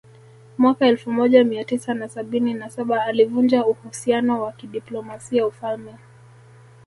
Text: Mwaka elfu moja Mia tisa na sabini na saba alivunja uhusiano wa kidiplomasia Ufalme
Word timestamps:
Mwaka 0.57 0.87
elfu 0.87 1.11
moja 1.11 1.43
Mia 1.43 1.63
tisa 1.65 1.93
na 1.93 2.09
sabini 2.09 2.53
na 2.53 2.69
saba 2.69 3.03
alivunja 3.05 3.65
uhusiano 3.65 4.43
wa 4.43 4.51
kidiplomasia 4.51 5.47
Ufalme 5.47 5.95